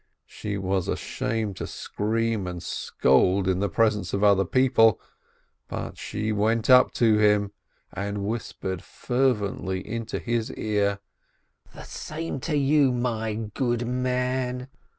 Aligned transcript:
She 0.25 0.57
was 0.57 0.87
ashamed 0.87 1.57
to 1.57 1.67
scream 1.67 2.47
and 2.47 2.63
scold 2.63 3.47
in 3.47 3.59
the 3.59 3.69
presence 3.69 4.13
of 4.13 4.23
other 4.23 4.45
people, 4.45 4.99
but 5.67 5.95
she 5.99 6.31
went 6.31 6.71
up 6.71 6.91
to 6.93 7.19
him, 7.19 7.51
364 7.93 7.93
S. 7.93 7.97
LIBIN 7.97 8.15
and 8.17 8.27
whispered 8.27 8.81
fervently 8.83 9.87
into 9.87 10.17
his 10.17 10.51
ear, 10.53 10.97
"The 11.75 11.83
same 11.83 12.39
to 12.49 12.57
you, 12.57 12.91
my 12.91 13.35
good 13.53 13.85
man!" 13.87 14.69